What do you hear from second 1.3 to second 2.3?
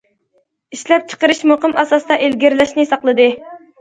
مۇقىم ئاساستا